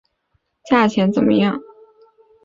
[0.63, 1.61] 这个价钱怎么样？